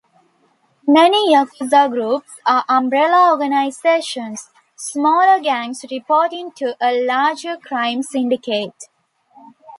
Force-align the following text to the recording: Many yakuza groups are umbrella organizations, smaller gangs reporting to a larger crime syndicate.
Many 0.87 1.31
yakuza 1.31 1.87
groups 1.87 2.39
are 2.47 2.65
umbrella 2.67 3.29
organizations, 3.29 4.49
smaller 4.75 5.39
gangs 5.39 5.85
reporting 5.91 6.51
to 6.53 6.75
a 6.81 7.05
larger 7.05 7.55
crime 7.57 8.01
syndicate. 8.01 8.85